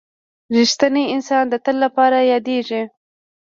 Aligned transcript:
•رښتینی 0.55 1.03
انسان 1.15 1.43
د 1.49 1.53
تل 1.65 1.75
لپاره 1.85 2.17
یادېږي. 2.31 2.81